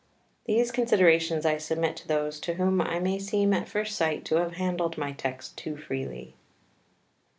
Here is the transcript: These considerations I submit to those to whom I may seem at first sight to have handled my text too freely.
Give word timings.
These 0.45 0.71
considerations 0.71 1.45
I 1.45 1.59
submit 1.59 1.95
to 1.97 2.07
those 2.07 2.39
to 2.39 2.55
whom 2.55 2.81
I 2.81 2.97
may 2.97 3.19
seem 3.19 3.53
at 3.53 3.67
first 3.69 3.95
sight 3.95 4.25
to 4.25 4.37
have 4.37 4.53
handled 4.53 4.97
my 4.97 5.11
text 5.11 5.59
too 5.59 5.77
freely. 5.77 6.33